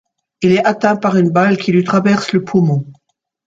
Il 0.41 0.53
est 0.53 0.65
atteint 0.65 0.95
par 0.95 1.15
une 1.15 1.29
balle 1.29 1.57
qui 1.57 1.71
lui 1.71 1.83
traverse 1.83 2.31
le 2.33 2.43
poumon. 2.43 2.87